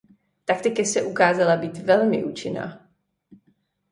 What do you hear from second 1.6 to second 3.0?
velmi účinná.